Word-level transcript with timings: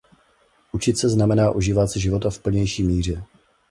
Učit 0.71 0.97
se 0.97 1.09
znamená 1.09 1.51
užívat 1.51 1.91
si 1.91 1.99
života 1.99 2.29
v 2.29 2.39
plnější 2.39 2.83
míře. 2.83 3.23